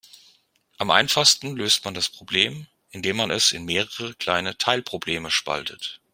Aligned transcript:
Am 0.79 0.89
einfachsten 0.89 1.55
löst 1.55 1.85
man 1.85 1.93
das 1.93 2.09
Problem, 2.09 2.65
indem 2.89 3.17
man 3.17 3.29
es 3.29 3.51
in 3.51 3.65
mehrere 3.65 4.15
kleine 4.15 4.57
Teilprobleme 4.57 5.29
spaltet. 5.29 6.01